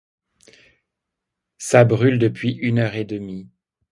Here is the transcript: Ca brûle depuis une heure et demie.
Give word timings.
Ca 1.59 1.85
brûle 1.85 2.17
depuis 2.17 2.53
une 2.53 2.79
heure 2.79 2.95
et 2.95 3.05
demie. 3.05 3.51